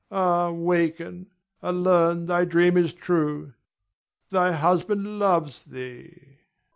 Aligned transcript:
Ah, 0.09 0.49
waken 0.49 1.27
and 1.61 1.83
learn 1.83 2.25
thy 2.25 2.43
dream 2.43 2.75
is 2.75 2.91
true. 2.91 3.53
Thy 4.31 4.51
husband 4.51 5.19
loves 5.19 5.63
thee. 5.65 6.39